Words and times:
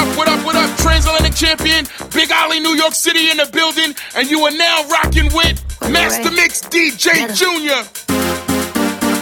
up, 0.00 0.16
what 0.16 0.28
up, 0.28 0.44
what 0.44 0.56
up? 0.56 0.70
Transatlantic 0.78 1.34
champion, 1.34 1.86
Big 2.14 2.32
Ollie, 2.32 2.60
New 2.60 2.74
York 2.74 2.94
City 2.94 3.30
in 3.30 3.36
the 3.36 3.48
building, 3.52 3.94
and 4.16 4.30
you 4.30 4.40
are 4.46 4.50
now 4.50 4.86
rocking 4.88 5.28
with 5.34 5.60
Master 5.90 6.30
Mix 6.30 6.62
DJ 6.62 7.28
Junior. 7.36 7.84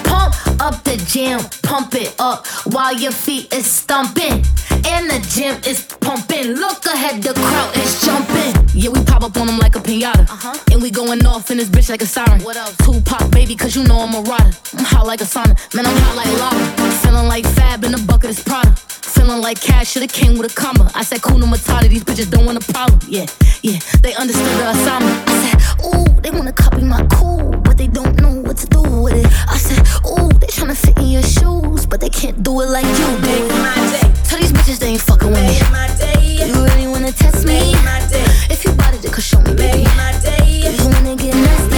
Pump 0.04 0.34
up 0.60 0.84
the 0.84 0.96
jam, 1.08 1.40
pump 1.62 1.94
it 1.94 2.14
up 2.18 2.46
while 2.72 2.94
your 2.94 3.12
feet 3.12 3.52
is 3.52 3.68
stumping. 3.68 4.44
And 4.86 5.10
the 5.10 5.18
gym 5.34 5.56
is 5.66 5.82
pumping. 6.00 6.54
Look 6.54 6.86
ahead, 6.86 7.22
the 7.22 7.34
crowd 7.34 7.76
is 7.76 8.00
jumping. 8.02 8.54
Yeah, 8.72 8.90
we 8.90 9.02
pop 9.04 9.22
up 9.22 9.36
on 9.36 9.48
them 9.48 9.58
like 9.58 9.74
a 9.74 9.80
pinata. 9.80 10.30
Uh-huh. 10.30 10.56
And 10.70 10.80
we 10.80 10.90
going 10.90 11.26
off 11.26 11.50
in 11.50 11.58
this 11.58 11.68
bitch 11.68 11.90
like 11.90 12.02
a 12.02 12.06
siren. 12.06 12.40
What 12.42 12.56
else? 12.56 12.76
Tupac, 12.78 13.30
baby, 13.32 13.56
cause 13.56 13.74
you 13.74 13.82
know 13.84 13.98
I'm 13.98 14.14
a 14.14 14.20
rider. 14.20 14.56
I'm 14.74 14.84
hot 14.84 15.06
like 15.06 15.20
a 15.20 15.24
sauna. 15.24 15.56
Man, 15.74 15.84
I'm 15.84 15.96
hot 15.96 16.16
like 16.16 16.32
lava. 16.38 16.92
Feeling 17.02 17.26
like 17.26 17.44
Fab 17.44 17.84
in 17.84 17.92
the 17.92 17.98
bucket 18.06 18.30
is 18.30 18.42
Prada. 18.42 18.72
Feeling 19.14 19.40
like 19.40 19.60
cash 19.60 19.90
should've 19.92 20.12
came 20.12 20.38
with 20.38 20.52
a 20.52 20.54
comma. 20.54 20.90
I 20.94 21.02
said, 21.02 21.22
Kuna 21.22 21.46
Matata, 21.46 21.88
these 21.88 22.04
bitches 22.04 22.30
don't 22.30 22.44
want 22.46 22.58
a 22.62 22.72
problem. 22.72 23.00
Yeah, 23.08 23.26
yeah, 23.62 23.78
they 24.02 24.14
understood 24.14 24.46
the 24.60 24.70
assignment. 24.70 25.28
I 25.28 25.34
said, 25.42 25.84
ooh, 25.86 26.20
they 26.20 26.30
wanna 26.30 26.52
copy 26.52 26.82
my 26.82 27.04
cool, 27.12 27.50
but 27.64 27.76
they 27.78 27.86
don't 27.88 28.16
know 28.20 28.34
what 28.42 28.56
to 28.58 28.66
do 28.66 28.82
with 28.82 29.14
it. 29.14 29.26
I 29.48 29.56
said, 29.56 29.78
ooh, 30.06 30.28
they 30.38 30.46
tryna 30.48 30.76
fit 30.76 30.96
in 30.98 31.08
your 31.08 31.22
shoes, 31.22 31.86
but 31.86 32.00
they 32.00 32.10
can't 32.10 32.42
do 32.42 32.60
it 32.60 32.66
like 32.68 32.84
you 32.86 32.94
do 32.96 33.18
Make 33.22 33.48
my 33.62 33.74
day, 33.92 34.12
Tell 34.24 34.38
these 34.38 34.52
bitches 34.52 34.78
they 34.78 34.88
ain't 34.88 35.00
fucking 35.00 35.30
with 35.30 35.42
me. 35.42 36.46
You 36.46 36.52
really 36.64 36.86
wanna 36.88 37.12
test 37.12 37.44
me? 37.44 37.72
make 37.72 37.84
my 37.84 38.00
day, 38.10 38.24
If 38.50 38.64
you 38.64 38.72
bought 38.72 38.94
it, 38.94 39.12
could 39.12 39.24
show 39.24 39.40
me, 39.40 39.54
baby. 39.54 39.84
make 39.84 39.96
my 39.96 40.12
day, 40.22 40.72
You 40.76 40.84
wanna 40.88 41.16
get 41.16 41.34
nasty? 41.34 41.77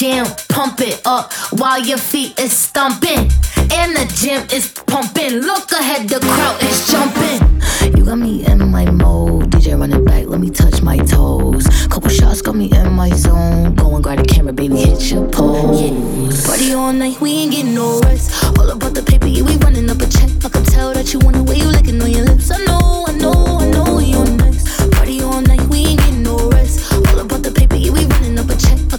Jam, 0.00 0.24
pump 0.48 0.80
it 0.80 0.98
up 1.04 1.30
while 1.60 1.78
your 1.78 1.98
feet 1.98 2.40
is 2.40 2.56
stumping. 2.56 3.30
And 3.72 3.94
the 3.94 4.10
gym 4.16 4.42
is 4.50 4.72
pumping. 4.86 5.40
Look 5.40 5.70
ahead, 5.72 6.08
the 6.08 6.20
crowd 6.20 6.62
is 6.62 6.86
jumping. 6.90 7.98
You 7.98 8.06
got 8.06 8.16
me 8.16 8.46
in 8.46 8.70
my 8.70 8.90
mode. 8.90 9.50
DJ 9.50 9.78
run 9.78 9.92
it 9.92 10.02
back, 10.06 10.26
let 10.26 10.40
me 10.40 10.48
touch 10.48 10.80
my 10.80 10.96
toes. 10.96 11.66
Couple 11.88 12.08
shots 12.08 12.40
got 12.40 12.56
me 12.56 12.70
in 12.72 12.92
my 12.94 13.10
zone. 13.10 13.74
Go 13.74 13.94
and 13.94 14.02
grab 14.02 14.18
the 14.18 14.24
camera, 14.24 14.54
baby, 14.54 14.78
hit 14.78 15.10
your 15.10 15.28
pose. 15.28 16.46
Party 16.46 16.72
all 16.72 16.94
night, 16.94 17.20
we 17.20 17.32
ain't 17.32 17.52
getting 17.52 17.74
no 17.74 18.00
rest. 18.00 18.42
All 18.58 18.70
about 18.70 18.94
the 18.94 19.02
paper, 19.02 19.26
yeah, 19.26 19.42
we 19.42 19.56
running 19.58 19.90
up 19.90 20.00
a 20.00 20.08
check. 20.08 20.30
I 20.42 20.48
can 20.48 20.64
tell 20.64 20.94
that 20.94 21.12
you 21.12 21.18
want 21.18 21.36
the 21.36 21.42
way 21.42 21.56
you 21.56 21.66
licking 21.66 22.00
on 22.00 22.10
your 22.10 22.24
lips. 22.24 22.50
I 22.50 22.64
know, 22.64 23.04
I 23.06 23.12
know, 23.12 23.58
I 23.60 23.66
know 23.68 23.98
you're 23.98 24.29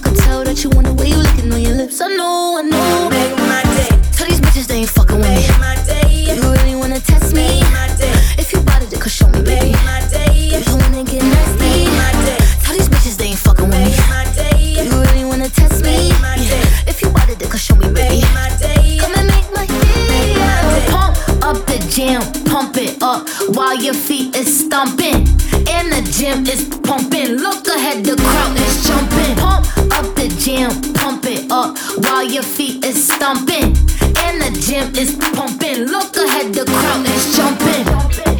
can 0.02 0.14
tell 0.14 0.44
that 0.44 0.62
you 0.64 0.70
want 0.70 0.86
the 0.86 0.94
way 0.94 1.08
you 1.08 1.16
licking 1.16 1.52
on 1.52 1.60
your 1.60 1.74
lips. 1.74 2.00
I 2.00 2.08
know, 2.08 2.58
I 2.58 2.62
know. 2.62 3.08
make 3.10 3.36
my 3.38 3.62
day, 3.76 3.88
Tell 4.12 4.26
these 4.26 4.40
bitches 4.40 4.66
they 4.66 4.76
ain't 4.82 4.88
fucking 4.88 5.18
with 5.18 5.28
me. 5.28 5.46
make 5.48 5.58
my 5.58 5.76
day, 5.86 6.34
You 6.34 6.42
really 6.42 6.74
wanna 6.76 7.00
test 7.00 7.32
me? 7.34 7.46
make 7.60 7.70
my 7.72 7.88
day, 7.98 8.12
If 8.38 8.52
you 8.52 8.60
bought 8.60 8.82
it, 8.82 8.90
then 8.90 9.00
could 9.00 9.12
show 9.12 9.28
me, 9.28 9.42
baby. 9.42 9.72
make 9.72 9.84
my 9.84 10.00
day, 10.10 10.32
You 10.58 10.76
wanna 10.76 11.04
get 11.04 11.22
nasty? 11.22 11.86
make 11.86 11.92
my 12.02 12.12
day, 12.26 12.38
Tell 12.64 12.74
these 12.76 12.88
bitches 12.88 13.16
they 13.16 13.26
ain't 13.32 13.38
fucking 13.38 13.68
with 13.68 13.78
me. 13.78 13.90
make 13.90 14.08
my 14.08 14.24
day, 14.34 14.58
You 14.84 14.90
really 14.90 15.24
wanna 15.24 15.48
test 15.48 15.82
me? 15.84 16.10
Make 16.10 16.20
my 16.20 16.36
day. 16.36 16.62
If 16.86 17.02
you 17.02 17.08
bought 17.10 17.28
it, 17.30 17.38
then 17.38 17.50
show 17.56 17.76
me, 17.76 17.88
baby. 17.92 18.20
make 18.20 18.34
my 18.34 18.48
day, 18.58 18.98
Come 19.00 19.14
and 19.16 19.26
make 19.28 19.48
my 19.54 19.66
day. 19.66 20.34
my 20.42 20.58
day. 20.72 20.86
Pump 20.90 21.16
up 21.48 21.56
the 21.66 21.78
jam, 21.94 22.22
pump 22.62 22.76
it 22.76 23.02
up 23.02 23.28
while 23.56 23.74
your 23.74 23.94
feet 23.94 24.36
is 24.36 24.64
stumping. 24.64 25.26
And 25.74 25.90
the 25.92 26.02
gym 26.12 26.46
is 26.46 26.68
pumping. 26.84 27.36
Look 27.38 27.66
ahead, 27.66 28.04
the 28.04 28.14
crowd 28.16 28.56
is 28.56 28.86
jumping. 28.86 29.36
Pump 29.36 29.66
up 29.92 30.14
the 30.14 30.28
jam, 30.38 30.70
pump 30.94 31.24
it 31.26 31.50
up 31.50 31.76
while 32.04 32.24
your 32.24 32.44
feet 32.44 32.84
is 32.84 33.04
stumping. 33.04 33.76
And 34.24 34.40
the 34.42 34.50
gym 34.60 34.94
is 34.94 35.16
pumping. 35.34 35.86
Look 35.86 36.16
ahead, 36.16 36.54
the 36.54 36.64
crowd 36.64 37.06
is 37.06 37.36
jumping. 37.36 38.31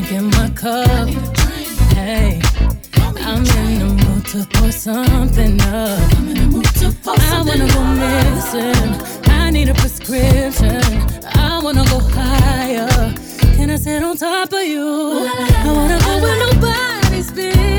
Need 0.00 0.06
some 0.06 0.30
drink 0.30 0.34
in 0.34 0.40
my 0.40 0.50
cup. 0.50 1.08
Hey, 1.94 2.40
I'm 3.20 3.44
in 3.44 3.78
the 3.78 4.04
mood 4.04 4.26
to 4.26 4.46
pour 4.50 4.70
something 4.70 5.60
up. 5.62 5.98
I 7.06 7.42
wanna 7.46 7.66
go 7.72 7.82
missing. 7.84 9.30
I 9.30 9.50
need 9.50 9.68
a 9.68 9.74
prescription. 9.74 10.82
I 11.34 11.60
wanna 11.62 11.84
go 11.86 12.00
higher. 12.00 13.14
Can 13.56 13.70
I 13.70 13.76
sit 13.76 14.02
on 14.02 14.16
top 14.16 14.52
of 14.52 14.62
you? 14.62 15.28
I 15.64 15.72
wanna 15.72 15.98
go 16.00 16.20
where 16.22 16.38
nobody's 16.46 17.30
been. 17.32 17.78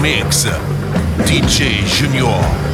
Mix, 0.00 0.46
DJ 1.26 1.84
Junior. 1.84 2.69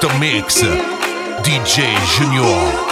Master 0.00 0.18
Mix, 0.18 0.62
DJ 1.42 1.94
Junior. 2.16 2.89